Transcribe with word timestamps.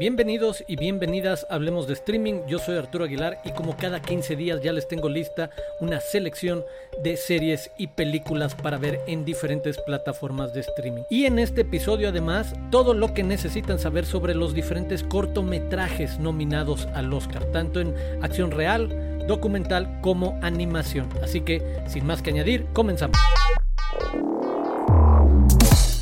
Bienvenidos 0.00 0.64
y 0.66 0.76
bienvenidas 0.76 1.46
a 1.50 1.56
Hablemos 1.56 1.86
de 1.86 1.92
Streaming. 1.92 2.46
Yo 2.48 2.58
soy 2.58 2.78
Arturo 2.78 3.04
Aguilar 3.04 3.42
y 3.44 3.50
como 3.50 3.76
cada 3.76 4.00
15 4.00 4.34
días 4.34 4.62
ya 4.62 4.72
les 4.72 4.88
tengo 4.88 5.10
lista 5.10 5.50
una 5.78 6.00
selección 6.00 6.64
de 7.02 7.18
series 7.18 7.70
y 7.76 7.88
películas 7.88 8.54
para 8.54 8.78
ver 8.78 9.02
en 9.06 9.26
diferentes 9.26 9.76
plataformas 9.76 10.54
de 10.54 10.60
streaming. 10.60 11.02
Y 11.10 11.26
en 11.26 11.38
este 11.38 11.60
episodio 11.60 12.08
además 12.08 12.54
todo 12.70 12.94
lo 12.94 13.12
que 13.12 13.22
necesitan 13.22 13.78
saber 13.78 14.06
sobre 14.06 14.34
los 14.34 14.54
diferentes 14.54 15.02
cortometrajes 15.02 16.18
nominados 16.18 16.86
al 16.94 17.12
Oscar, 17.12 17.44
tanto 17.52 17.78
en 17.78 17.94
acción 18.22 18.52
real, 18.52 19.26
documental 19.28 20.00
como 20.00 20.40
animación. 20.40 21.10
Así 21.22 21.42
que 21.42 21.62
sin 21.88 22.06
más 22.06 22.22
que 22.22 22.30
añadir, 22.30 22.64
comenzamos. 22.72 23.18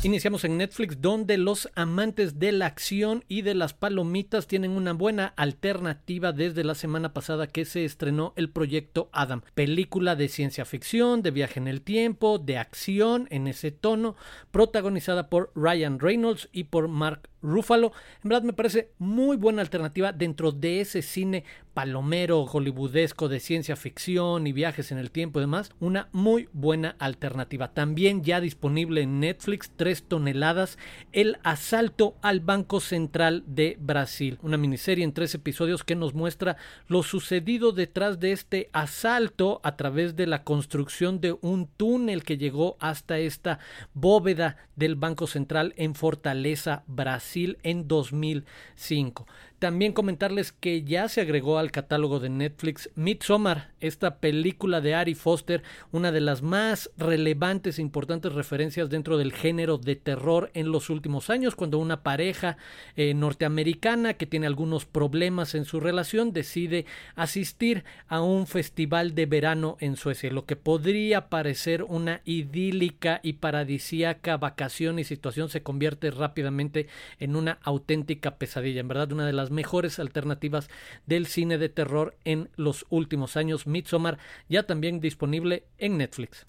Iniciamos 0.01 0.45
en 0.45 0.57
Netflix 0.57 1.01
donde 1.01 1.37
los 1.37 1.69
amantes 1.75 2.39
de 2.39 2.53
la 2.53 2.67
acción 2.67 3.25
y 3.27 3.41
de 3.41 3.53
las 3.53 3.73
palomitas 3.73 4.47
tienen 4.47 4.71
una 4.71 4.93
buena 4.93 5.33
alternativa 5.35 6.31
desde 6.31 6.63
la 6.63 6.73
semana 6.73 7.11
pasada 7.13 7.47
que 7.47 7.65
se 7.65 7.83
estrenó 7.83 8.31
el 8.37 8.49
proyecto 8.49 9.09
Adam, 9.11 9.41
película 9.55 10.15
de 10.15 10.29
ciencia 10.29 10.63
ficción, 10.63 11.21
de 11.21 11.31
viaje 11.31 11.59
en 11.59 11.67
el 11.67 11.81
tiempo, 11.81 12.39
de 12.39 12.57
acción 12.57 13.27
en 13.29 13.47
ese 13.49 13.71
tono, 13.71 14.15
protagonizada 14.51 15.29
por 15.29 15.51
Ryan 15.53 15.99
Reynolds 15.99 16.47
y 16.53 16.63
por 16.63 16.87
Mark 16.87 17.27
Ruffalo. 17.41 17.91
En 18.23 18.29
verdad 18.29 18.43
me 18.43 18.53
parece 18.53 18.91
muy 18.99 19.35
buena 19.35 19.61
alternativa 19.61 20.13
dentro 20.13 20.53
de 20.53 20.79
ese 20.79 21.01
cine 21.01 21.43
palomero 21.79 22.45
hollywoodesco 22.45 23.29
de 23.29 23.39
ciencia 23.39 23.77
ficción 23.77 24.47
y 24.47 24.51
viajes 24.51 24.91
en 24.91 24.97
el 24.97 25.11
tiempo 25.11 25.39
y 25.39 25.43
demás. 25.43 25.71
Una 25.79 26.09
muy 26.11 26.49
buena 26.51 26.97
alternativa. 26.99 27.71
También 27.71 28.21
ya 28.21 28.41
disponible 28.41 29.03
en 29.03 29.21
Netflix, 29.21 29.71
3 29.77 30.03
toneladas, 30.09 30.77
El 31.13 31.37
asalto 31.41 32.17
al 32.21 32.41
Banco 32.41 32.81
Central 32.81 33.45
de 33.47 33.77
Brasil. 33.79 34.39
Una 34.41 34.57
miniserie 34.57 35.05
en 35.05 35.13
tres 35.13 35.33
episodios 35.35 35.85
que 35.85 35.95
nos 35.95 36.13
muestra 36.13 36.57
lo 36.89 37.01
sucedido 37.01 37.71
detrás 37.71 38.19
de 38.19 38.33
este 38.33 38.69
asalto 38.73 39.61
a 39.63 39.77
través 39.77 40.17
de 40.17 40.27
la 40.27 40.43
construcción 40.43 41.21
de 41.21 41.37
un 41.39 41.67
túnel 41.67 42.25
que 42.25 42.37
llegó 42.37 42.75
hasta 42.81 43.19
esta 43.19 43.59
bóveda 43.93 44.57
del 44.75 44.95
Banco 44.95 45.27
Central 45.27 45.73
en 45.77 45.95
Fortaleza, 45.95 46.83
Brasil 46.87 47.57
en 47.63 47.87
2005. 47.87 49.25
También 49.59 49.91
comentarles 49.91 50.53
que 50.53 50.83
ya 50.83 51.09
se 51.09 51.19
agregó 51.19 51.57
al 51.57 51.71
catálogo 51.71 52.21
de 52.21 52.29
Netflix 52.29 52.89
Midsommar, 52.95 53.71
esta 53.81 54.19
película 54.19 54.79
de 54.79 54.95
Ari 54.95 55.15
Foster, 55.15 55.63
una 55.91 56.13
de 56.13 56.21
las 56.21 56.41
más 56.41 56.89
relevantes 56.95 57.77
e 57.77 57.81
importantes 57.81 58.31
referencias 58.31 58.89
dentro 58.89 59.17
del 59.17 59.33
género 59.33 59.77
de 59.77 59.97
terror 59.97 60.49
en 60.53 60.71
los 60.71 60.89
últimos 60.89 61.29
años, 61.29 61.55
cuando 61.55 61.77
una 61.77 62.03
pareja 62.03 62.55
eh, 62.95 63.13
norteamericana 63.13 64.13
que 64.13 64.25
tiene 64.25 64.47
algunos 64.47 64.85
problemas 64.85 65.53
en 65.53 65.65
su 65.65 65.81
relación 65.81 66.31
decide 66.31 66.85
asistir 67.15 67.83
a 68.07 68.21
un 68.21 68.47
festival 68.47 69.13
de 69.13 69.25
verano 69.25 69.75
en 69.81 69.97
Suecia, 69.97 70.31
lo 70.31 70.45
que 70.45 70.55
podría 70.55 71.27
parecer 71.27 71.83
una 71.83 72.21
idílica 72.23 73.19
y 73.23 73.33
paradisíaca 73.33 74.37
vacación 74.37 74.99
y 74.99 75.03
situación 75.03 75.49
se 75.49 75.63
convierte 75.63 76.11
rápidamente 76.11 76.87
en 77.19 77.35
una 77.35 77.59
auténtica 77.61 78.37
pesadilla, 78.37 78.79
en 78.79 78.87
verdad 78.87 79.11
una 79.11 79.25
de 79.25 79.33
las 79.33 79.48
mejores 79.49 79.99
alternativas 79.99 80.69
del 81.05 81.27
cine 81.27 81.57
de 81.57 81.69
terror 81.69 82.15
en 82.25 82.49
los 82.55 82.85
últimos 82.89 83.37
años. 83.37 83.67
Midsommar 83.67 84.17
ya 84.47 84.63
también 84.63 84.99
disponible 84.99 85.63
en 85.77 85.97
Netflix. 85.97 86.45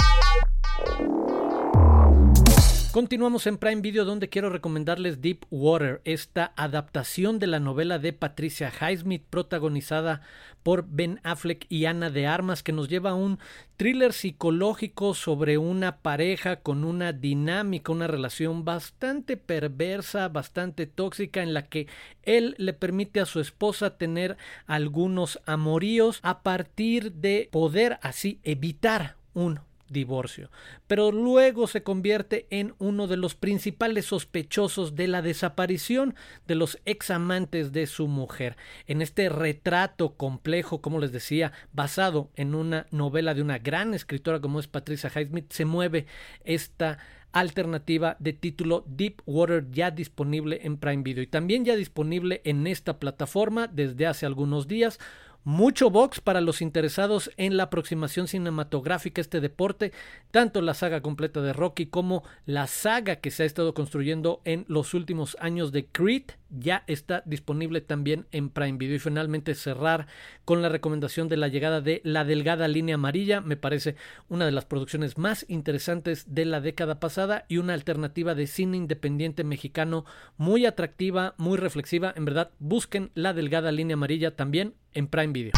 Continuamos 2.93 3.47
en 3.47 3.57
Prime 3.57 3.83
Video 3.83 4.05
donde 4.05 4.29
quiero 4.29 4.51
recomendarles 4.51 5.21
Deep 5.21 5.47
Water, 5.49 6.01
esta 6.05 6.53
adaptación 6.57 7.39
de 7.39 7.47
la 7.47 7.61
novela 7.61 8.01
de 8.01 8.12
Patricia 8.12 8.73
Highsmith 8.81 9.23
protagonizada 9.31 10.23
por 10.65 10.89
Ben 10.89 11.21
Affleck 11.23 11.67
y 11.69 11.84
Ana 11.84 12.11
de 12.11 12.27
Armas 12.27 12.65
que 12.65 12.73
nos 12.73 12.89
lleva 12.89 13.11
a 13.11 13.15
un 13.15 13.39
thriller 13.77 14.12
psicológico 14.12 15.15
sobre 15.15 15.56
una 15.56 15.99
pareja 15.99 16.56
con 16.56 16.83
una 16.83 17.12
dinámica, 17.12 17.93
una 17.93 18.09
relación 18.09 18.65
bastante 18.65 19.37
perversa, 19.37 20.29
bastante 20.29 20.87
tóxica 20.87 21.45
en 21.45 21.55
la 21.55 21.69
que 21.69 21.87
él 22.25 22.56
le 22.59 22.73
permite 22.73 23.21
a 23.21 23.27
su 23.27 23.39
esposa 23.39 23.99
tener 23.99 24.37
algunos 24.67 25.41
amoríos 25.47 26.19
a 26.25 26.43
partir 26.43 27.12
de 27.12 27.50
poder 27.53 28.00
así 28.03 28.41
evitar 28.43 29.15
un 29.33 29.61
divorcio, 29.91 30.51
pero 30.87 31.12
luego 31.12 31.67
se 31.67 31.83
convierte 31.83 32.47
en 32.51 32.75
uno 32.78 33.06
de 33.06 33.17
los 33.17 33.34
principales 33.34 34.06
sospechosos 34.06 34.95
de 34.95 35.09
la 35.09 35.21
desaparición 35.21 36.15
de 36.47 36.55
los 36.55 36.78
ex 36.87 37.11
amantes 37.11 37.73
de 37.73 37.87
su 37.87 38.09
mujer. 38.09 38.56
En 38.87 39.03
este 39.03 39.29
retrato 39.29 40.15
complejo, 40.17 40.81
como 40.81 40.99
les 40.99 41.12
decía, 41.12 41.53
basado 41.73 42.31
en 42.37 42.55
una 42.55 42.87
novela 42.91 43.34
de 43.34 43.43
una 43.43 43.59
gran 43.59 43.93
escritora 43.93 44.41
como 44.41 44.61
es 44.61 44.69
Patricia 44.69 45.11
Highsmith, 45.15 45.53
se 45.53 45.65
mueve 45.65 46.06
esta 46.45 46.99
alternativa 47.33 48.17
de 48.19 48.33
título 48.33 48.84
Deep 48.89 49.23
Water 49.27 49.71
ya 49.71 49.91
disponible 49.91 50.61
en 50.62 50.79
Prime 50.79 51.03
Video 51.03 51.23
y 51.23 51.29
también 51.29 51.65
ya 51.65 51.77
disponible 51.77 52.41
en 52.45 52.67
esta 52.67 52.99
plataforma 52.99 53.69
desde 53.69 54.06
hace 54.06 54.27
algunos 54.27 54.67
días 54.67 54.99
mucho 55.45 55.91
box 55.91 56.21
para 56.21 56.41
los 56.41 56.62
interesados 56.62 57.31
en 57.37 57.56
la 57.56 57.65
aproximación 57.65 58.28
cinematográfica 58.28 59.21
a 59.21 59.23
este 59.23 59.41
deporte, 59.41 59.93
tanto 60.31 60.61
la 60.61 60.75
saga 60.75 61.01
completa 61.01 61.41
de 61.41 61.53
Rocky 61.53 61.87
como 61.87 62.23
la 62.47 62.67
saga 62.67 63.17
que 63.17 63.31
se 63.31 63.45
ha 63.45 63.47
estado 63.47 63.75
construyendo 63.75 64.41
en 64.45 64.65
los 64.69 64.95
últimos 64.95 65.37
años 65.41 65.73
de 65.73 65.87
Creed 65.87 66.25
ya 66.50 66.84
está 66.87 67.22
disponible 67.27 67.81
también 67.81 68.27
en 68.33 68.50
Prime 68.50 68.78
Video. 68.78 68.97
Y 68.97 68.99
finalmente 68.99 69.55
cerrar 69.55 70.06
con 70.44 70.62
la 70.62 70.69
recomendación 70.69 71.28
de 71.28 71.37
la 71.37 71.49
llegada 71.49 71.81
de 71.81 72.00
La 72.05 72.25
Delgada 72.25 72.69
Línea 72.69 72.97
Amarilla. 72.97 73.41
Me 73.41 73.56
parece 73.56 73.97
una 74.28 74.47
de 74.47 74.53
las 74.53 74.65
producciones 74.65 75.19
más 75.19 75.44
interesantes 75.49 76.34
de 76.34 76.44
la 76.44 76.61
década 76.61 77.00
pasada 77.00 77.44
y 77.49 77.59
una 77.59 77.75
alternativa 77.75 78.34
de 78.34 78.47
cine 78.47 78.77
independiente 78.77 79.44
mexicano 79.44 80.05
muy 80.37 80.66
atractiva, 80.66 81.34
muy 81.38 81.59
reflexiva. 81.59 82.12
En 82.16 82.25
verdad, 82.25 82.50
busquen 82.59 83.11
La 83.15 83.32
Delgada 83.32 83.72
Línea 83.72 83.94
Amarilla 83.94 84.37
también 84.37 84.75
en 84.93 85.06
Prime 85.06 85.32
Video. 85.32 85.53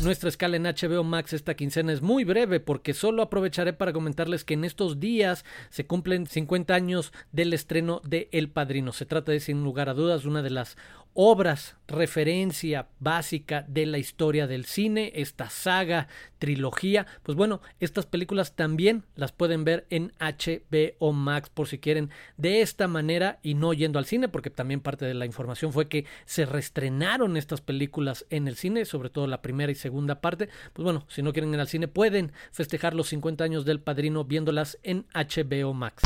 Nuestra 0.00 0.28
escala 0.28 0.56
en 0.56 0.62
HBO 0.62 1.02
Max 1.02 1.32
esta 1.32 1.54
quincena 1.54 1.92
es 1.92 2.02
muy 2.02 2.22
breve 2.22 2.60
porque 2.60 2.94
solo 2.94 3.20
aprovecharé 3.20 3.72
para 3.72 3.92
comentarles 3.92 4.44
que 4.44 4.54
en 4.54 4.64
estos 4.64 5.00
días 5.00 5.44
se 5.70 5.86
cumplen 5.86 6.28
50 6.28 6.72
años 6.72 7.12
del 7.32 7.52
estreno 7.52 8.00
de 8.04 8.28
El 8.30 8.48
Padrino. 8.48 8.92
Se 8.92 9.06
trata 9.06 9.32
de, 9.32 9.40
sin 9.40 9.64
lugar 9.64 9.88
a 9.88 9.94
dudas, 9.94 10.24
una 10.24 10.40
de 10.40 10.50
las 10.50 10.76
obras, 11.20 11.74
referencia 11.88 12.86
básica 13.00 13.64
de 13.66 13.86
la 13.86 13.98
historia 13.98 14.46
del 14.46 14.66
cine, 14.66 15.10
esta 15.16 15.50
saga, 15.50 16.06
trilogía. 16.38 17.08
Pues 17.24 17.36
bueno, 17.36 17.60
estas 17.80 18.06
películas 18.06 18.54
también 18.54 19.02
las 19.16 19.32
pueden 19.32 19.64
ver 19.64 19.84
en 19.90 20.12
HBO 20.20 21.12
Max 21.12 21.50
por 21.52 21.66
si 21.66 21.80
quieren 21.80 22.10
de 22.36 22.60
esta 22.60 22.86
manera 22.86 23.40
y 23.42 23.54
no 23.54 23.72
yendo 23.72 23.98
al 23.98 24.04
cine, 24.04 24.28
porque 24.28 24.48
también 24.48 24.78
parte 24.78 25.06
de 25.06 25.14
la 25.14 25.26
información 25.26 25.72
fue 25.72 25.88
que 25.88 26.04
se 26.24 26.46
reestrenaron 26.46 27.36
estas 27.36 27.62
películas 27.62 28.24
en 28.30 28.46
el 28.46 28.54
cine, 28.54 28.84
sobre 28.84 29.10
todo 29.10 29.26
la 29.26 29.42
primera 29.42 29.72
y 29.72 29.74
segunda 29.74 30.20
parte. 30.20 30.48
Pues 30.72 30.84
bueno, 30.84 31.04
si 31.08 31.22
no 31.22 31.32
quieren 31.32 31.52
ir 31.52 31.58
al 31.58 31.66
cine, 31.66 31.88
pueden 31.88 32.30
festejar 32.52 32.94
los 32.94 33.08
50 33.08 33.42
años 33.42 33.64
del 33.64 33.80
padrino 33.80 34.22
viéndolas 34.22 34.78
en 34.84 35.04
HBO 35.12 35.74
Max. 35.74 36.04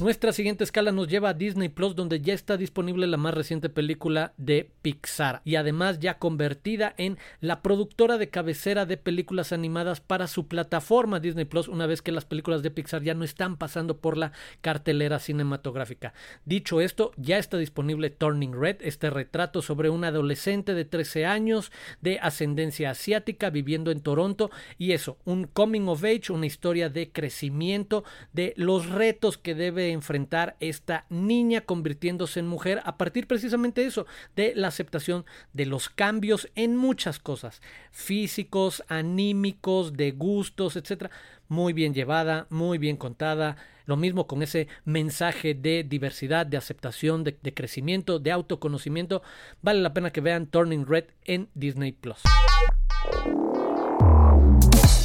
Nuestra 0.00 0.32
siguiente 0.32 0.64
escala 0.64 0.92
nos 0.92 1.08
lleva 1.08 1.28
a 1.28 1.34
Disney 1.34 1.68
Plus, 1.68 1.94
donde 1.94 2.22
ya 2.22 2.32
está 2.32 2.56
disponible 2.56 3.06
la 3.06 3.18
más 3.18 3.34
reciente 3.34 3.68
película 3.68 4.32
de 4.38 4.70
Pixar 4.80 5.42
y 5.44 5.56
además 5.56 5.98
ya 5.98 6.18
convertida 6.18 6.94
en 6.96 7.18
la 7.42 7.60
productora 7.60 8.16
de 8.16 8.30
cabecera 8.30 8.86
de 8.86 8.96
películas 8.96 9.52
animadas 9.52 10.00
para 10.00 10.26
su 10.26 10.48
plataforma 10.48 11.20
Disney 11.20 11.44
Plus, 11.44 11.68
una 11.68 11.84
vez 11.84 12.00
que 12.00 12.12
las 12.12 12.24
películas 12.24 12.62
de 12.62 12.70
Pixar 12.70 13.02
ya 13.02 13.12
no 13.12 13.24
están 13.24 13.58
pasando 13.58 13.98
por 13.98 14.16
la 14.16 14.32
cartelera 14.62 15.18
cinematográfica. 15.18 16.14
Dicho 16.46 16.80
esto, 16.80 17.12
ya 17.18 17.36
está 17.36 17.58
disponible 17.58 18.08
Turning 18.08 18.58
Red, 18.58 18.76
este 18.80 19.10
retrato 19.10 19.60
sobre 19.60 19.90
un 19.90 20.04
adolescente 20.04 20.72
de 20.72 20.86
13 20.86 21.26
años 21.26 21.72
de 22.00 22.18
ascendencia 22.20 22.88
asiática 22.88 23.50
viviendo 23.50 23.90
en 23.90 24.00
Toronto 24.00 24.50
y 24.78 24.92
eso, 24.92 25.18
un 25.26 25.44
coming 25.44 25.88
of 25.88 26.04
age, 26.04 26.32
una 26.32 26.46
historia 26.46 26.88
de 26.88 27.12
crecimiento, 27.12 28.02
de 28.32 28.54
los 28.56 28.88
retos 28.88 29.36
que 29.36 29.54
debe 29.54 29.89
enfrentar 29.92 30.56
esta 30.60 31.06
niña 31.08 31.62
convirtiéndose 31.62 32.40
en 32.40 32.46
mujer 32.46 32.80
a 32.84 32.96
partir 32.96 33.26
precisamente 33.26 33.80
de 33.80 33.88
eso, 33.88 34.06
de 34.36 34.52
la 34.54 34.68
aceptación 34.68 35.24
de 35.52 35.66
los 35.66 35.88
cambios 35.88 36.48
en 36.54 36.76
muchas 36.76 37.18
cosas, 37.18 37.62
físicos, 37.90 38.82
anímicos, 38.88 39.94
de 39.94 40.12
gustos, 40.12 40.76
etcétera. 40.76 41.10
Muy 41.48 41.72
bien 41.72 41.94
llevada, 41.94 42.46
muy 42.50 42.78
bien 42.78 42.96
contada. 42.96 43.56
Lo 43.86 43.96
mismo 43.96 44.28
con 44.28 44.42
ese 44.42 44.68
mensaje 44.84 45.54
de 45.54 45.82
diversidad, 45.82 46.46
de 46.46 46.56
aceptación, 46.56 47.24
de, 47.24 47.34
crecimiento, 47.54 48.20
de 48.20 48.30
autoconocimiento. 48.30 49.22
Vale 49.62 49.80
la 49.80 49.92
pena 49.92 50.12
que 50.12 50.20
vean 50.20 50.46
Turning 50.46 50.86
Red 50.86 51.06
en 51.24 51.48
Disney 51.54 51.90
Plus. 51.92 52.22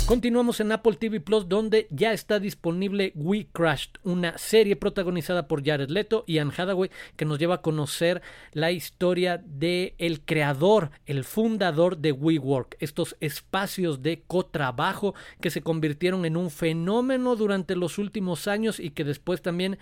Continuamos 0.05 0.59
en 0.59 0.71
Apple 0.71 0.97
TV 0.97 1.19
Plus, 1.19 1.49
donde 1.49 1.87
ya 1.89 2.13
está 2.13 2.39
disponible 2.39 3.11
We 3.15 3.47
Crashed, 3.51 3.93
una 4.03 4.37
serie 4.37 4.75
protagonizada 4.75 5.47
por 5.47 5.65
Jared 5.65 5.89
Leto 5.89 6.23
y 6.27 6.37
Anne 6.37 6.53
Hathaway, 6.55 6.91
que 7.15 7.25
nos 7.25 7.39
lleva 7.39 7.55
a 7.55 7.61
conocer 7.63 8.21
la 8.51 8.71
historia 8.71 9.41
de 9.43 9.95
el 9.97 10.21
creador, 10.21 10.91
el 11.07 11.23
fundador 11.23 11.97
de 11.97 12.11
WeWork, 12.11 12.77
estos 12.81 13.17
espacios 13.19 14.03
de 14.03 14.21
cotrabajo 14.27 15.15
que 15.41 15.49
se 15.49 15.63
convirtieron 15.63 16.23
en 16.25 16.37
un 16.37 16.51
fenómeno 16.51 17.35
durante 17.35 17.75
los 17.75 17.97
últimos 17.97 18.47
años 18.47 18.79
y 18.79 18.91
que 18.91 19.05
después 19.05 19.41
también 19.41 19.79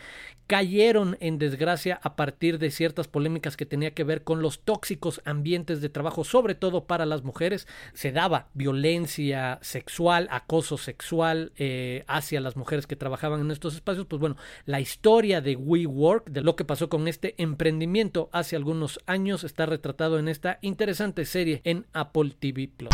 cayeron 0.48 1.18
en 1.20 1.38
desgracia 1.38 2.00
a 2.02 2.16
partir 2.16 2.60
de 2.60 2.72
ciertas 2.72 3.10
polémicas 3.10 3.58
que 3.58 3.66
tenía 3.66 3.92
que 3.92 4.06
ver 4.06 4.24
con 4.24 4.42
los 4.42 4.62
tóxicos 4.62 5.22
ambientes 5.26 5.82
de 5.82 5.90
trabajo, 5.90 6.24
sobre 6.24 6.56
todo 6.56 6.86
para 6.86 7.06
las 7.06 7.24
mujeres. 7.24 7.68
Se 7.94 8.14
daba 8.14 8.48
violencia 8.54 9.60
sexual 9.62 10.13
acoso 10.30 10.78
sexual 10.78 11.52
eh, 11.58 12.04
hacia 12.08 12.42
las 12.42 12.56
mujeres 12.56 12.88
que 12.88 12.96
trabajaban 12.96 13.42
en 13.42 13.52
estos 13.52 13.76
espacios, 13.76 14.06
pues 14.06 14.20
bueno, 14.20 14.38
la 14.66 14.80
historia 14.80 15.42
de 15.42 15.56
WeWork, 15.56 16.30
de 16.30 16.42
lo 16.42 16.56
que 16.56 16.66
pasó 16.66 16.90
con 16.90 17.08
este 17.08 17.36
emprendimiento 17.38 18.30
hace 18.32 18.56
algunos 18.56 19.00
años, 19.06 19.44
está 19.44 19.66
retratado 19.66 20.20
en 20.20 20.28
esta 20.28 20.60
interesante 20.62 21.26
serie 21.26 21.62
en 21.64 21.86
Apple 21.94 22.36
TV 22.40 22.70
Plus. 22.76 22.90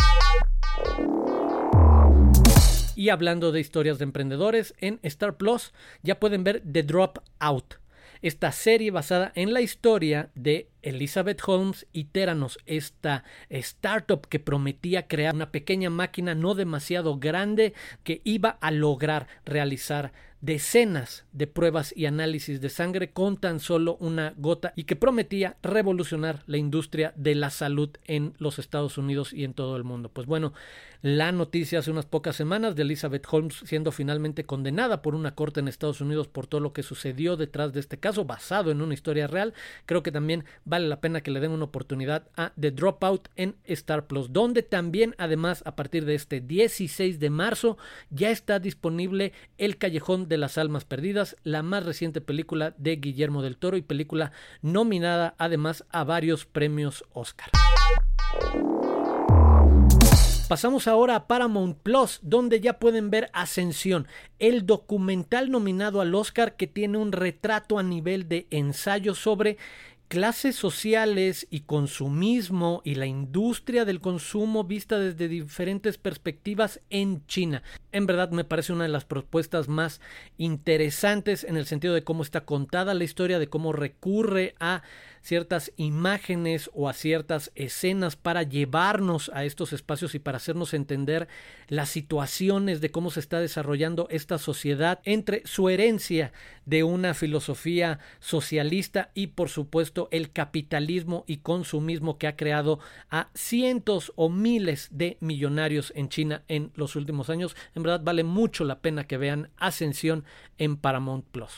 Y 2.96 3.08
hablando 3.08 3.52
de 3.52 3.60
historias 3.60 3.98
de 3.98 4.04
emprendedores, 4.04 4.74
en 4.78 5.00
Star 5.02 5.36
Plus 5.36 5.72
ya 6.02 6.20
pueden 6.20 6.44
ver 6.44 6.62
The 6.70 6.82
Dropout 6.82 7.80
esta 8.22 8.52
serie 8.52 8.90
basada 8.90 9.32
en 9.34 9.52
la 9.52 9.60
historia 9.60 10.30
de 10.34 10.68
Elizabeth 10.82 11.40
Holmes 11.46 11.86
y 11.92 12.04
Teranos, 12.04 12.58
esta 12.66 13.24
startup 13.48 14.26
que 14.28 14.38
prometía 14.38 15.06
crear 15.08 15.34
una 15.34 15.52
pequeña 15.52 15.90
máquina 15.90 16.34
no 16.34 16.54
demasiado 16.54 17.18
grande 17.18 17.74
que 18.04 18.20
iba 18.24 18.50
a 18.60 18.70
lograr 18.70 19.26
realizar 19.44 20.12
decenas 20.40 21.26
de 21.32 21.46
pruebas 21.46 21.92
y 21.94 22.06
análisis 22.06 22.60
de 22.60 22.70
sangre 22.70 23.10
con 23.10 23.36
tan 23.36 23.60
solo 23.60 23.96
una 24.00 24.32
gota 24.36 24.72
y 24.74 24.84
que 24.84 24.96
prometía 24.96 25.56
revolucionar 25.62 26.42
la 26.46 26.56
industria 26.56 27.12
de 27.16 27.34
la 27.34 27.50
salud 27.50 27.90
en 28.06 28.34
los 28.38 28.58
Estados 28.58 28.96
Unidos 28.96 29.32
y 29.32 29.44
en 29.44 29.52
todo 29.52 29.76
el 29.76 29.84
mundo. 29.84 30.08
Pues 30.08 30.26
bueno, 30.26 30.54
la 31.02 31.32
noticia 31.32 31.78
hace 31.78 31.90
unas 31.90 32.04
pocas 32.04 32.36
semanas 32.36 32.76
de 32.76 32.82
Elizabeth 32.82 33.26
Holmes 33.30 33.62
siendo 33.64 33.90
finalmente 33.90 34.44
condenada 34.44 35.00
por 35.00 35.14
una 35.14 35.34
corte 35.34 35.60
en 35.60 35.68
Estados 35.68 36.00
Unidos 36.00 36.28
por 36.28 36.46
todo 36.46 36.60
lo 36.60 36.72
que 36.72 36.82
sucedió 36.82 37.36
detrás 37.36 37.72
de 37.72 37.80
este 37.80 37.98
caso 37.98 38.24
basado 38.26 38.70
en 38.70 38.82
una 38.82 38.92
historia 38.92 39.26
real, 39.26 39.54
creo 39.86 40.02
que 40.02 40.12
también 40.12 40.44
vale 40.64 40.88
la 40.88 41.00
pena 41.00 41.22
que 41.22 41.30
le 41.30 41.40
den 41.40 41.52
una 41.52 41.64
oportunidad 41.64 42.28
a 42.36 42.52
The 42.60 42.70
Dropout 42.72 43.28
en 43.36 43.56
Star 43.64 44.06
Plus, 44.06 44.32
donde 44.32 44.62
también 44.62 45.14
además 45.16 45.62
a 45.64 45.74
partir 45.74 46.04
de 46.04 46.14
este 46.14 46.40
16 46.40 47.18
de 47.18 47.30
marzo 47.30 47.78
ya 48.10 48.30
está 48.30 48.58
disponible 48.58 49.32
El 49.56 49.78
Callejón 49.78 50.28
de 50.28 50.36
las 50.36 50.58
Almas 50.58 50.84
Perdidas, 50.84 51.36
la 51.44 51.62
más 51.62 51.86
reciente 51.86 52.20
película 52.20 52.74
de 52.76 52.96
Guillermo 52.96 53.42
del 53.42 53.56
Toro 53.56 53.76
y 53.76 53.82
película 53.82 54.32
nominada 54.60 55.34
además 55.38 55.84
a 55.90 56.04
varios 56.04 56.44
premios 56.44 57.04
Oscar. 57.12 57.50
Pasamos 60.50 60.88
ahora 60.88 61.14
a 61.14 61.28
Paramount 61.28 61.78
Plus, 61.78 62.18
donde 62.22 62.60
ya 62.60 62.80
pueden 62.80 63.08
ver 63.08 63.30
Ascensión, 63.32 64.08
el 64.40 64.66
documental 64.66 65.48
nominado 65.48 66.00
al 66.00 66.12
Oscar 66.12 66.56
que 66.56 66.66
tiene 66.66 66.98
un 66.98 67.12
retrato 67.12 67.78
a 67.78 67.84
nivel 67.84 68.28
de 68.28 68.48
ensayo 68.50 69.14
sobre 69.14 69.58
clases 70.08 70.56
sociales 70.56 71.46
y 71.50 71.60
consumismo 71.60 72.82
y 72.84 72.96
la 72.96 73.06
industria 73.06 73.84
del 73.84 74.00
consumo 74.00 74.64
vista 74.64 74.98
desde 74.98 75.28
diferentes 75.28 75.98
perspectivas 75.98 76.80
en 76.90 77.24
China. 77.28 77.62
En 77.92 78.06
verdad 78.06 78.32
me 78.32 78.42
parece 78.42 78.72
una 78.72 78.82
de 78.82 78.90
las 78.90 79.04
propuestas 79.04 79.68
más 79.68 80.00
interesantes 80.36 81.44
en 81.44 81.58
el 81.58 81.66
sentido 81.66 81.94
de 81.94 82.02
cómo 82.02 82.24
está 82.24 82.40
contada 82.40 82.92
la 82.92 83.04
historia, 83.04 83.38
de 83.38 83.46
cómo 83.46 83.72
recurre 83.72 84.56
a 84.58 84.82
ciertas 85.22 85.72
imágenes 85.76 86.70
o 86.74 86.88
a 86.88 86.92
ciertas 86.92 87.52
escenas 87.54 88.16
para 88.16 88.42
llevarnos 88.42 89.30
a 89.34 89.44
estos 89.44 89.72
espacios 89.72 90.14
y 90.14 90.18
para 90.18 90.36
hacernos 90.36 90.74
entender 90.74 91.28
las 91.68 91.88
situaciones 91.90 92.80
de 92.80 92.90
cómo 92.90 93.10
se 93.10 93.20
está 93.20 93.40
desarrollando 93.40 94.08
esta 94.10 94.38
sociedad 94.38 95.00
entre 95.04 95.42
su 95.46 95.68
herencia 95.68 96.32
de 96.64 96.84
una 96.84 97.14
filosofía 97.14 97.98
socialista 98.18 99.10
y 99.14 99.28
por 99.28 99.48
supuesto 99.48 100.08
el 100.10 100.32
capitalismo 100.32 101.24
y 101.26 101.38
consumismo 101.38 102.18
que 102.18 102.26
ha 102.26 102.36
creado 102.36 102.80
a 103.10 103.28
cientos 103.34 104.12
o 104.16 104.28
miles 104.28 104.88
de 104.90 105.16
millonarios 105.20 105.92
en 105.96 106.08
China 106.08 106.42
en 106.48 106.70
los 106.74 106.96
últimos 106.96 107.30
años. 107.30 107.56
En 107.74 107.82
verdad 107.82 108.00
vale 108.02 108.24
mucho 108.24 108.64
la 108.64 108.80
pena 108.80 109.04
que 109.04 109.18
vean 109.18 109.50
Ascensión 109.56 110.24
en 110.58 110.76
Paramount 110.76 111.24
Plus. 111.26 111.52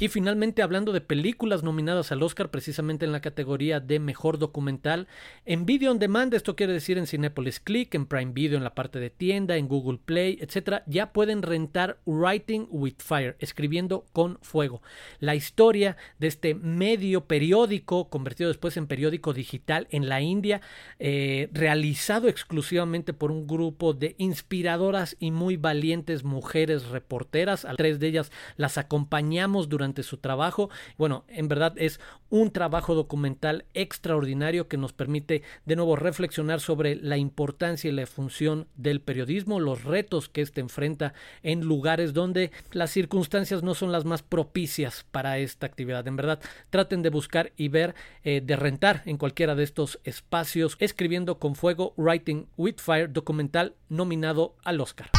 Y 0.00 0.06
finalmente, 0.06 0.62
hablando 0.62 0.92
de 0.92 1.00
películas 1.00 1.64
nominadas 1.64 2.12
al 2.12 2.22
Oscar, 2.22 2.52
precisamente 2.52 3.04
en 3.04 3.10
la 3.10 3.20
categoría 3.20 3.80
de 3.80 3.98
mejor 3.98 4.38
documental, 4.38 5.08
en 5.44 5.66
Video 5.66 5.90
on 5.90 5.98
Demand, 5.98 6.32
esto 6.32 6.54
quiere 6.54 6.72
decir 6.72 6.98
en 6.98 7.08
Cinepolis 7.08 7.58
Click, 7.58 7.92
en 7.96 8.06
Prime 8.06 8.30
Video, 8.32 8.58
en 8.58 8.62
la 8.62 8.76
parte 8.76 9.00
de 9.00 9.10
tienda, 9.10 9.56
en 9.56 9.66
Google 9.66 9.98
Play, 9.98 10.38
etcétera, 10.40 10.84
ya 10.86 11.12
pueden 11.12 11.42
rentar 11.42 11.98
Writing 12.06 12.68
with 12.70 12.94
Fire, 12.98 13.34
escribiendo 13.40 14.06
con 14.12 14.38
fuego. 14.40 14.82
La 15.18 15.34
historia 15.34 15.96
de 16.20 16.28
este 16.28 16.54
medio 16.54 17.24
periódico, 17.24 18.08
convertido 18.08 18.50
después 18.50 18.76
en 18.76 18.86
periódico 18.86 19.32
digital 19.32 19.88
en 19.90 20.08
la 20.08 20.20
India, 20.20 20.60
eh, 21.00 21.48
realizado 21.52 22.28
exclusivamente 22.28 23.14
por 23.14 23.32
un 23.32 23.48
grupo 23.48 23.94
de 23.94 24.14
inspiradoras 24.18 25.16
y 25.18 25.32
muy 25.32 25.56
valientes 25.56 26.22
mujeres 26.22 26.86
reporteras. 26.86 27.64
A 27.64 27.74
tres 27.74 27.98
de 27.98 28.06
ellas 28.06 28.30
las 28.56 28.78
acompañamos 28.78 29.68
durante 29.68 29.87
su 30.02 30.18
trabajo. 30.18 30.70
Bueno, 30.96 31.24
en 31.28 31.48
verdad 31.48 31.74
es 31.76 32.00
un 32.30 32.50
trabajo 32.50 32.94
documental 32.94 33.64
extraordinario 33.74 34.68
que 34.68 34.76
nos 34.76 34.92
permite 34.92 35.42
de 35.64 35.76
nuevo 35.76 35.96
reflexionar 35.96 36.60
sobre 36.60 36.96
la 36.96 37.16
importancia 37.16 37.90
y 37.90 37.92
la 37.92 38.06
función 38.06 38.68
del 38.76 39.00
periodismo, 39.00 39.60
los 39.60 39.84
retos 39.84 40.28
que 40.28 40.42
éste 40.42 40.60
enfrenta 40.60 41.14
en 41.42 41.60
lugares 41.60 42.12
donde 42.12 42.50
las 42.72 42.90
circunstancias 42.90 43.62
no 43.62 43.74
son 43.74 43.92
las 43.92 44.04
más 44.04 44.22
propicias 44.22 45.06
para 45.10 45.38
esta 45.38 45.66
actividad. 45.66 46.06
En 46.06 46.16
verdad, 46.16 46.40
traten 46.70 47.02
de 47.02 47.10
buscar 47.10 47.52
y 47.56 47.68
ver, 47.68 47.94
eh, 48.24 48.40
de 48.44 48.56
rentar 48.56 49.02
en 49.06 49.16
cualquiera 49.16 49.54
de 49.54 49.64
estos 49.64 49.98
espacios, 50.04 50.76
escribiendo 50.80 51.38
con 51.38 51.54
fuego, 51.54 51.94
Writing 51.96 52.46
with 52.56 52.76
Fire, 52.78 53.12
documental 53.12 53.74
nominado 53.88 54.56
al 54.64 54.80
Oscar. 54.80 55.10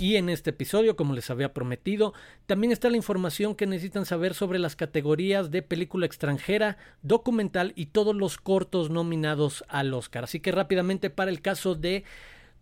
Y 0.00 0.16
en 0.16 0.30
este 0.30 0.48
episodio, 0.48 0.96
como 0.96 1.12
les 1.12 1.28
había 1.28 1.52
prometido, 1.52 2.14
también 2.46 2.72
está 2.72 2.88
la 2.88 2.96
información 2.96 3.54
que 3.54 3.66
necesitan 3.66 4.06
saber 4.06 4.32
sobre 4.32 4.58
las 4.58 4.74
categorías 4.74 5.50
de 5.50 5.60
película 5.60 6.06
extranjera, 6.06 6.78
documental 7.02 7.74
y 7.76 7.86
todos 7.86 8.16
los 8.16 8.38
cortos 8.38 8.88
nominados 8.88 9.62
al 9.68 9.92
Oscar. 9.92 10.24
Así 10.24 10.40
que 10.40 10.52
rápidamente 10.52 11.10
para 11.10 11.30
el 11.30 11.42
caso 11.42 11.74
de 11.74 12.04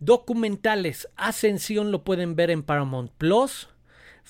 documentales, 0.01 1.07
Ascensión 1.15 1.93
lo 1.93 2.03
pueden 2.03 2.35
ver 2.35 2.51
en 2.51 2.61
Paramount 2.61 3.09
Plus. 3.17 3.69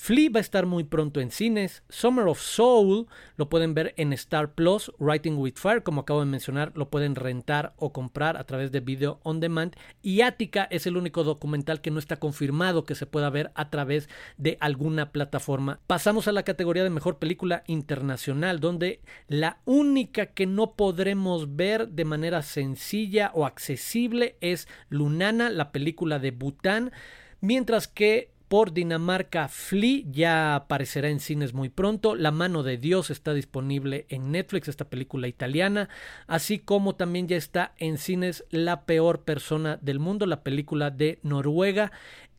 Flea 0.02 0.30
va 0.34 0.38
a 0.38 0.42
estar 0.42 0.66
muy 0.66 0.86
pronto 0.86 1.20
en 1.20 1.30
cines. 1.30 1.84
Summer 1.90 2.26
of 2.28 2.40
Soul 2.40 3.08
lo 3.36 3.50
pueden 3.50 3.74
ver 3.74 3.94
en 3.98 4.14
Star 4.14 4.54
Plus. 4.54 4.94
Writing 4.98 5.38
with 5.38 5.56
Fire, 5.58 5.84
como 5.84 6.02
acabo 6.02 6.22
de 6.22 6.26
mencionar, 6.26 6.72
lo 6.74 6.90
pueden 6.90 7.16
rentar 7.16 7.74
o 7.76 7.92
comprar 7.92 8.38
a 8.38 8.46
través 8.46 8.72
de 8.72 8.80
Video 8.80 9.20
on 9.24 9.42
Demand. 9.42 9.76
Y 10.02 10.22
Attica 10.22 10.70
es 10.72 10.88
el 10.88 10.96
único 10.96 11.26
documental 11.26 11.82
que 11.82 11.92
no 11.92 12.00
está 12.00 12.16
confirmado 12.16 12.86
que 12.86 12.96
se 12.96 13.08
pueda 13.08 13.30
ver 13.30 13.52
a 13.56 13.70
través 13.70 14.08
de 14.38 14.58
alguna 14.62 15.12
plataforma. 15.12 15.82
Pasamos 15.86 16.30
a 16.30 16.32
la 16.32 16.44
categoría 16.44 16.86
de 16.86 16.90
mejor 16.90 17.20
película 17.20 17.64
internacional, 17.68 18.62
donde 18.62 19.02
la 19.28 19.60
única 19.66 20.28
que 20.28 20.46
no 20.46 20.76
podremos 20.76 21.58
ver 21.58 21.90
de 21.90 22.06
manera 22.06 22.42
sencilla 22.42 23.32
o 23.34 23.46
accesible 23.46 24.38
es 24.40 24.70
Lunana, 24.88 25.50
la 25.50 25.74
película 25.74 26.20
de 26.20 26.32
Bután. 26.32 26.94
Mientras 27.42 27.90
que 27.90 28.39
por 28.50 28.74
Dinamarca 28.74 29.48
Flea 29.48 30.02
ya 30.10 30.56
aparecerá 30.56 31.10
en 31.10 31.20
cines 31.20 31.54
muy 31.54 31.70
pronto. 31.70 32.16
La 32.16 32.32
mano 32.32 32.64
de 32.64 32.78
Dios 32.78 33.12
está 33.12 33.34
disponible 33.34 34.08
en 34.10 34.32
Netflix, 34.32 34.68
esta 34.68 34.90
película 34.90 35.28
italiana, 35.28 35.88
así 36.28 36.58
como 36.58 36.96
también 36.96 37.28
ya 37.28 37.38
está 37.38 37.74
en 37.78 37.98
cines 37.98 38.44
La 38.50 38.86
peor 38.86 39.22
persona 39.22 39.78
del 39.82 40.00
mundo, 40.00 40.26
la 40.26 40.42
película 40.42 40.90
de 40.90 41.20
Noruega 41.22 41.92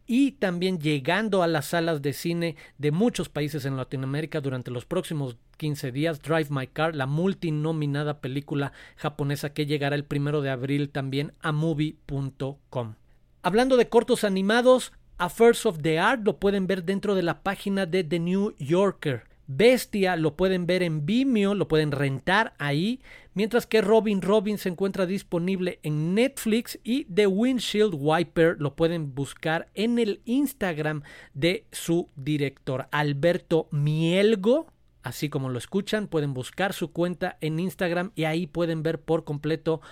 y 0.07 0.33
también 0.33 0.81
llegando 0.81 1.45
a 1.45 1.47
las 1.47 1.67
salas 1.67 2.02
de 2.02 2.12
cine 2.12 2.57
de 2.79 2.90
muchos 2.90 3.29
países 3.29 3.64
en 3.64 3.76
Latinoamérica 3.76 4.40
durante 4.40 4.73
los 4.73 4.85
próximos 4.85 5.37
15 5.59 5.93
días, 5.93 6.21
Drive 6.21 6.49
My 6.50 6.67
Car, 6.67 6.97
la 6.97 7.07
multinominada 7.07 8.21
película 8.21 8.73
japonesa 8.97 9.52
que 9.52 9.67
llegará 9.67 9.95
el 9.95 10.05
primero 10.05 10.43
de 10.43 10.50
abril 10.50 10.90
también 10.90 11.35
a 11.40 11.52
movie.com. 11.52 12.95
Hablando 13.43 13.76
de 13.76 13.88
cortos 13.88 14.25
animados, 14.25 14.93
Affairs 15.20 15.66
of 15.66 15.82
the 15.82 15.98
Art 15.98 16.22
lo 16.24 16.38
pueden 16.38 16.66
ver 16.66 16.82
dentro 16.82 17.14
de 17.14 17.22
la 17.22 17.42
página 17.42 17.84
de 17.84 18.02
The 18.02 18.18
New 18.18 18.54
Yorker. 18.58 19.24
Bestia 19.46 20.16
lo 20.16 20.34
pueden 20.34 20.66
ver 20.66 20.82
en 20.82 21.04
Vimeo, 21.04 21.54
lo 21.54 21.68
pueden 21.68 21.92
rentar 21.92 22.54
ahí 22.58 23.00
mientras 23.34 23.66
que 23.66 23.82
Robin 23.82 24.22
Robin 24.22 24.56
se 24.56 24.70
encuentra 24.70 25.04
disponible 25.04 25.78
en 25.82 26.14
Netflix 26.14 26.78
y 26.84 27.04
The 27.04 27.26
Windshield 27.26 27.94
Wiper 27.98 28.56
lo 28.60 28.74
pueden 28.76 29.14
buscar 29.14 29.68
en 29.74 29.98
el 29.98 30.22
Instagram 30.24 31.02
de 31.34 31.66
su 31.70 32.08
director, 32.16 32.88
Alberto 32.90 33.68
Mielgo. 33.72 34.68
Así 35.02 35.28
como 35.28 35.50
lo 35.50 35.58
escuchan, 35.58 36.08
pueden 36.08 36.32
buscar 36.32 36.72
su 36.72 36.92
cuenta 36.92 37.36
en 37.42 37.60
Instagram 37.60 38.12
y 38.14 38.24
ahí 38.24 38.46
pueden 38.46 38.82
ver 38.82 39.00
por 39.02 39.24
completo 39.24 39.82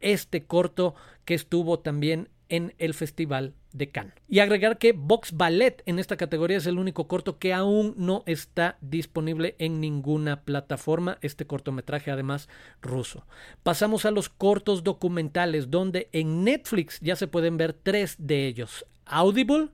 este 0.00 0.44
corto 0.44 0.94
que 1.24 1.32
estuvo 1.32 1.78
también 1.78 2.28
en 2.50 2.74
el 2.76 2.92
Festival 2.92 3.54
de. 3.74 3.90
Y 4.28 4.38
agregar 4.38 4.78
que 4.78 4.92
Vox 4.92 5.32
Ballet 5.32 5.82
en 5.84 5.98
esta 5.98 6.16
categoría 6.16 6.56
es 6.56 6.66
el 6.66 6.78
único 6.78 7.08
corto 7.08 7.38
que 7.38 7.52
aún 7.52 7.94
no 7.98 8.22
está 8.24 8.78
disponible 8.80 9.56
en 9.58 9.80
ninguna 9.80 10.42
plataforma, 10.42 11.18
este 11.22 11.46
cortometraje 11.46 12.10
además 12.10 12.48
ruso. 12.80 13.26
Pasamos 13.64 14.04
a 14.04 14.12
los 14.12 14.28
cortos 14.28 14.84
documentales, 14.84 15.70
donde 15.70 16.08
en 16.12 16.44
Netflix 16.44 17.00
ya 17.00 17.16
se 17.16 17.26
pueden 17.26 17.56
ver 17.56 17.72
tres 17.72 18.14
de 18.18 18.46
ellos. 18.46 18.86
Audible, 19.06 19.68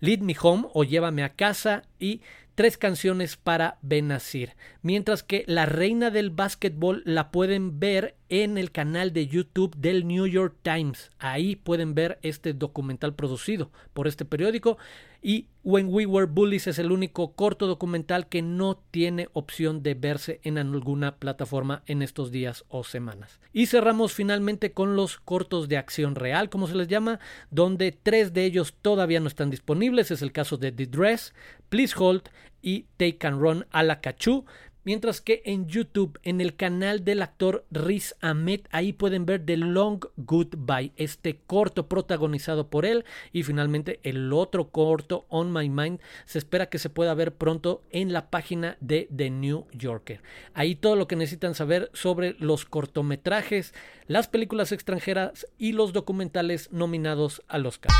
Lead 0.00 0.20
Me 0.20 0.34
Home 0.40 0.68
o 0.72 0.82
Llévame 0.82 1.22
a 1.22 1.28
casa 1.34 1.82
y 1.98 2.22
tres 2.54 2.78
canciones 2.78 3.36
para 3.36 3.78
Benazir. 3.82 4.52
Mientras 4.84 5.22
que 5.22 5.44
La 5.46 5.64
Reina 5.64 6.10
del 6.10 6.28
Básquetbol 6.28 7.00
la 7.06 7.30
pueden 7.30 7.80
ver 7.80 8.16
en 8.28 8.58
el 8.58 8.70
canal 8.70 9.14
de 9.14 9.26
YouTube 9.26 9.74
del 9.76 10.06
New 10.06 10.26
York 10.26 10.56
Times. 10.60 11.10
Ahí 11.18 11.56
pueden 11.56 11.94
ver 11.94 12.18
este 12.20 12.52
documental 12.52 13.14
producido 13.14 13.70
por 13.94 14.06
este 14.06 14.26
periódico. 14.26 14.76
Y 15.22 15.46
When 15.62 15.86
We 15.88 16.04
Were 16.04 16.26
Bullies 16.26 16.66
es 16.66 16.78
el 16.78 16.92
único 16.92 17.32
corto 17.32 17.66
documental 17.66 18.28
que 18.28 18.42
no 18.42 18.76
tiene 18.90 19.30
opción 19.32 19.82
de 19.82 19.94
verse 19.94 20.40
en 20.42 20.58
alguna 20.58 21.16
plataforma 21.16 21.82
en 21.86 22.02
estos 22.02 22.30
días 22.30 22.66
o 22.68 22.84
semanas. 22.84 23.40
Y 23.54 23.64
cerramos 23.64 24.12
finalmente 24.12 24.72
con 24.72 24.96
los 24.96 25.16
cortos 25.16 25.70
de 25.70 25.78
acción 25.78 26.14
real, 26.14 26.50
como 26.50 26.66
se 26.66 26.74
les 26.74 26.88
llama, 26.88 27.20
donde 27.50 27.90
tres 27.90 28.34
de 28.34 28.44
ellos 28.44 28.74
todavía 28.82 29.20
no 29.20 29.28
están 29.28 29.48
disponibles. 29.48 30.10
Es 30.10 30.20
el 30.20 30.32
caso 30.32 30.58
de 30.58 30.72
The 30.72 30.88
Dress, 30.88 31.32
Please 31.70 31.94
Hold 31.96 32.24
y 32.60 32.86
Take 32.98 33.26
and 33.26 33.40
Run 33.40 33.66
a 33.70 33.82
la 33.82 34.02
Cachú. 34.02 34.44
Mientras 34.84 35.20
que 35.20 35.42
en 35.46 35.66
YouTube, 35.66 36.18
en 36.22 36.40
el 36.40 36.56
canal 36.56 37.04
del 37.04 37.22
actor 37.22 37.64
Riz 37.70 38.14
Ahmed, 38.20 38.60
ahí 38.70 38.92
pueden 38.92 39.26
ver 39.26 39.44
The 39.44 39.56
Long 39.56 40.04
Goodbye, 40.16 40.92
este 40.96 41.40
corto 41.46 41.88
protagonizado 41.88 42.68
por 42.68 42.84
él. 42.84 43.04
Y 43.32 43.42
finalmente 43.42 44.00
el 44.02 44.32
otro 44.32 44.68
corto, 44.68 45.24
On 45.28 45.52
My 45.52 45.68
Mind, 45.70 46.00
se 46.26 46.38
espera 46.38 46.66
que 46.66 46.78
se 46.78 46.90
pueda 46.90 47.14
ver 47.14 47.34
pronto 47.34 47.82
en 47.90 48.12
la 48.12 48.30
página 48.30 48.76
de 48.80 49.08
The 49.14 49.30
New 49.30 49.66
Yorker. 49.72 50.20
Ahí 50.52 50.74
todo 50.74 50.96
lo 50.96 51.08
que 51.08 51.16
necesitan 51.16 51.54
saber 51.54 51.90
sobre 51.94 52.36
los 52.38 52.64
cortometrajes, 52.64 53.74
las 54.06 54.28
películas 54.28 54.72
extranjeras 54.72 55.46
y 55.58 55.72
los 55.72 55.92
documentales 55.92 56.70
nominados 56.72 57.42
al 57.48 57.66
Oscar. 57.66 57.92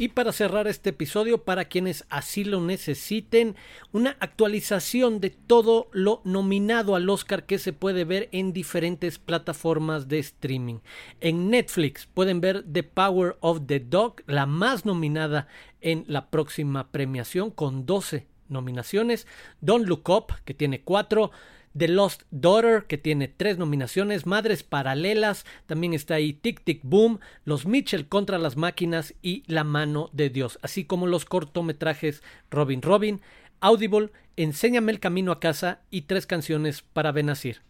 Y 0.00 0.08
para 0.08 0.32
cerrar 0.32 0.66
este 0.66 0.88
episodio, 0.90 1.44
para 1.44 1.66
quienes 1.66 2.06
así 2.08 2.42
lo 2.42 2.62
necesiten, 2.62 3.54
una 3.92 4.16
actualización 4.20 5.20
de 5.20 5.28
todo 5.28 5.90
lo 5.92 6.22
nominado 6.24 6.96
al 6.96 7.10
Oscar 7.10 7.44
que 7.44 7.58
se 7.58 7.74
puede 7.74 8.06
ver 8.06 8.30
en 8.32 8.54
diferentes 8.54 9.18
plataformas 9.18 10.08
de 10.08 10.18
streaming. 10.20 10.78
En 11.20 11.50
Netflix 11.50 12.06
pueden 12.06 12.40
ver 12.40 12.64
The 12.72 12.82
Power 12.82 13.36
of 13.40 13.66
the 13.66 13.78
Dog, 13.78 14.22
la 14.26 14.46
más 14.46 14.86
nominada 14.86 15.48
en 15.82 16.06
la 16.08 16.30
próxima 16.30 16.90
premiación, 16.90 17.50
con 17.50 17.84
12 17.84 18.26
nominaciones. 18.48 19.26
Don't 19.60 19.86
Look 19.86 20.08
Up, 20.08 20.32
que 20.46 20.54
tiene 20.54 20.80
4. 20.80 21.30
The 21.76 21.88
Lost 21.88 22.22
Daughter, 22.30 22.84
que 22.86 22.98
tiene 22.98 23.28
tres 23.28 23.58
nominaciones, 23.58 24.26
Madres 24.26 24.62
Paralelas, 24.62 25.44
también 25.66 25.94
está 25.94 26.14
ahí 26.14 26.32
Tic 26.32 26.62
Tic 26.64 26.80
Boom, 26.82 27.20
Los 27.44 27.66
Mitchell 27.66 28.08
contra 28.08 28.38
las 28.38 28.56
máquinas 28.56 29.14
y 29.22 29.44
La 29.46 29.64
mano 29.64 30.10
de 30.12 30.30
Dios, 30.30 30.58
así 30.62 30.84
como 30.84 31.06
los 31.06 31.24
cortometrajes 31.24 32.22
Robin 32.50 32.82
Robin, 32.82 33.20
Audible, 33.60 34.10
Enséñame 34.36 34.90
el 34.90 35.00
camino 35.00 35.32
a 35.32 35.40
casa 35.40 35.80
y 35.90 36.02
tres 36.02 36.26
canciones 36.26 36.80
para 36.80 37.12
Benazir. 37.12 37.60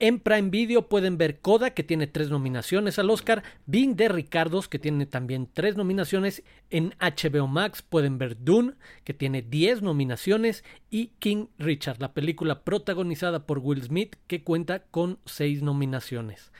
En 0.00 0.20
Prime 0.20 0.50
Video 0.50 0.88
pueden 0.88 1.18
ver 1.18 1.40
Coda, 1.40 1.70
que 1.70 1.82
tiene 1.82 2.06
tres 2.06 2.30
nominaciones 2.30 3.00
al 3.00 3.10
Oscar, 3.10 3.42
Bing 3.66 3.96
de 3.96 4.08
Ricardos, 4.08 4.68
que 4.68 4.78
tiene 4.78 5.06
también 5.06 5.48
tres 5.52 5.76
nominaciones. 5.76 6.44
En 6.70 6.94
HBO 7.00 7.48
Max 7.48 7.82
pueden 7.82 8.16
ver 8.16 8.44
Dune, 8.44 8.74
que 9.02 9.12
tiene 9.12 9.42
diez 9.42 9.82
nominaciones, 9.82 10.62
y 10.88 11.08
King 11.18 11.46
Richard, 11.58 11.96
la 11.98 12.14
película 12.14 12.62
protagonizada 12.62 13.44
por 13.44 13.58
Will 13.58 13.82
Smith, 13.82 14.14
que 14.28 14.44
cuenta 14.44 14.84
con 14.84 15.18
seis 15.24 15.62
nominaciones 15.62 16.52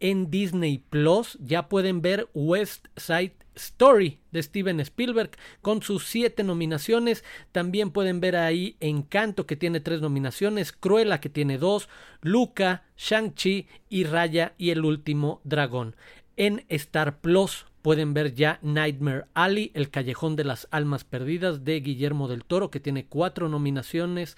en 0.00 0.30
Disney 0.30 0.78
Plus 0.78 1.38
ya 1.40 1.68
pueden 1.68 2.02
ver 2.02 2.28
West 2.34 2.86
Side 2.96 3.36
Story 3.56 4.20
de 4.30 4.42
Steven 4.42 4.80
Spielberg 4.80 5.30
con 5.62 5.82
sus 5.82 6.04
siete 6.04 6.44
nominaciones. 6.44 7.24
También 7.52 7.90
pueden 7.90 8.20
ver 8.20 8.36
ahí 8.36 8.76
Encanto 8.80 9.46
que 9.46 9.56
tiene 9.56 9.80
tres 9.80 10.00
nominaciones, 10.00 10.72
Cruella 10.72 11.20
que 11.20 11.28
tiene 11.28 11.58
dos, 11.58 11.88
Luca, 12.20 12.84
Shang-Chi 12.96 13.66
y 13.88 14.04
Raya 14.04 14.54
y 14.58 14.70
el 14.70 14.84
último 14.84 15.40
dragón. 15.44 15.96
En 16.36 16.64
Star 16.68 17.20
Plus 17.20 17.66
pueden 17.80 18.14
ver 18.14 18.34
ya 18.34 18.58
Nightmare 18.62 19.26
Alley, 19.32 19.70
El 19.72 19.90
Callejón 19.90 20.36
de 20.36 20.44
las 20.44 20.68
Almas 20.70 21.04
Perdidas 21.04 21.64
de 21.64 21.80
Guillermo 21.80 22.28
del 22.28 22.44
Toro 22.44 22.70
que 22.70 22.80
tiene 22.80 23.06
cuatro 23.06 23.48
nominaciones, 23.48 24.36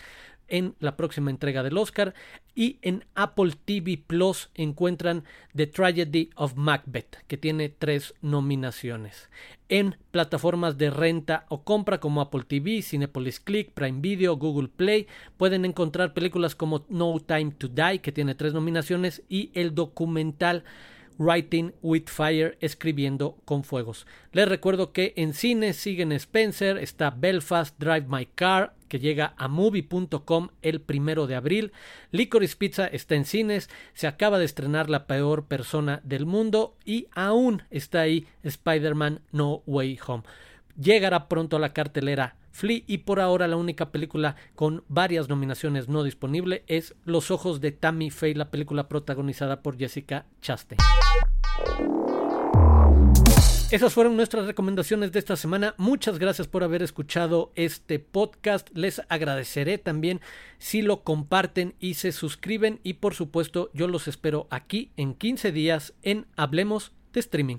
en 0.48 0.74
la 0.80 0.96
próxima 0.96 1.30
entrega 1.30 1.62
del 1.62 1.78
Oscar 1.78 2.14
y 2.54 2.78
en 2.82 3.04
Apple 3.14 3.52
TV 3.64 4.02
Plus 4.04 4.50
encuentran 4.54 5.24
The 5.54 5.66
Tragedy 5.66 6.30
of 6.36 6.56
Macbeth 6.56 7.18
que 7.26 7.36
tiene 7.36 7.68
tres 7.68 8.14
nominaciones. 8.20 9.30
En 9.68 9.96
plataformas 10.10 10.78
de 10.78 10.90
renta 10.90 11.44
o 11.48 11.62
compra 11.62 12.00
como 12.00 12.20
Apple 12.20 12.44
TV, 12.46 12.82
Cinepolis 12.82 13.38
Click, 13.38 13.72
Prime 13.72 14.00
Video, 14.00 14.36
Google 14.36 14.68
Play 14.68 15.06
pueden 15.36 15.64
encontrar 15.64 16.14
películas 16.14 16.54
como 16.54 16.84
No 16.88 17.20
Time 17.20 17.52
to 17.52 17.68
Die 17.68 18.00
que 18.00 18.12
tiene 18.12 18.34
tres 18.34 18.54
nominaciones 18.54 19.22
y 19.28 19.50
el 19.54 19.74
documental 19.74 20.64
Writing 21.18 21.72
with 21.82 22.04
Fire, 22.06 22.56
escribiendo 22.60 23.37
con 23.44 23.64
fuegos. 23.64 24.06
Les 24.32 24.48
recuerdo 24.48 24.92
que 24.92 25.12
en 25.16 25.34
cine 25.34 25.72
siguen 25.72 26.12
Spencer, 26.12 26.78
está 26.78 27.10
Belfast, 27.10 27.78
Drive 27.78 28.06
My 28.08 28.26
Car, 28.26 28.75
que 28.88 28.98
llega 28.98 29.34
a 29.37 29.48
movie.com 29.48 30.48
el 30.62 30.80
primero 30.80 31.26
de 31.26 31.34
abril. 31.34 31.72
Licorice 32.10 32.56
Pizza 32.56 32.87
está 32.87 33.14
en 33.14 33.25
cines, 33.25 33.68
se 33.92 34.06
acaba 34.06 34.38
de 34.38 34.44
estrenar 34.44 34.88
La 34.88 35.06
peor 35.06 35.46
persona 35.46 36.00
del 36.04 36.26
mundo 36.26 36.76
y 36.84 37.08
aún 37.12 37.62
está 37.70 38.00
ahí 38.00 38.26
Spider-Man 38.42 39.20
No 39.30 39.62
Way 39.66 39.98
Home. 40.06 40.25
Llegará 40.78 41.28
pronto 41.28 41.56
a 41.56 41.61
la 41.61 41.73
cartelera 41.73 42.37
Flea 42.52 42.82
y 42.87 42.99
por 42.99 43.20
ahora 43.20 43.49
la 43.49 43.56
única 43.56 43.90
película 43.90 44.37
con 44.54 44.85
varias 44.88 45.28
nominaciones 45.28 45.88
no 45.88 46.04
disponible 46.04 46.64
es 46.68 46.94
Los 47.04 47.30
ojos 47.30 47.61
de 47.61 47.73
Tammy 47.73 48.11
Faye, 48.11 48.35
la 48.35 48.50
película 48.50 48.88
protagonizada 48.88 49.61
por 49.62 49.76
Jessica 49.76 50.26
Chastain. 50.40 50.78
Esas 53.70 53.92
fueron 53.92 54.16
nuestras 54.16 54.47
recomendaciones 54.47 55.12
de 55.12 55.18
esta 55.18 55.37
semana. 55.37 55.75
Muchas 55.76 56.18
gracias 56.18 56.47
por 56.47 56.64
haber 56.64 56.82
escuchado 56.82 57.52
este 57.54 57.99
podcast. 57.99 58.70
Les 58.73 59.02
agradeceré 59.08 59.76
también 59.76 60.20
si 60.56 60.80
lo 60.80 61.02
comparten 61.02 61.75
y 61.78 61.94
se 61.94 62.12
suscriben. 62.12 62.80
Y 62.82 62.94
por 62.94 63.14
supuesto, 63.14 63.70
yo 63.75 63.87
los 63.88 64.08
espero 64.08 64.47
aquí 64.50 64.92
en 64.97 65.14
15 65.14 65.52
días 65.52 65.92
en 66.02 66.26
Hablemos 66.37 66.92
de 67.12 67.20
Streaming. 67.20 67.56